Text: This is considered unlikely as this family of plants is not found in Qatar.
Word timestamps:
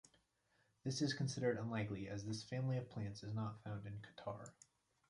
This 0.83 0.99
is 1.03 1.13
considered 1.13 1.59
unlikely 1.59 2.07
as 2.07 2.25
this 2.25 2.43
family 2.43 2.79
of 2.79 2.89
plants 2.89 3.21
is 3.21 3.35
not 3.35 3.61
found 3.61 3.85
in 3.85 3.99
Qatar. 4.01 4.49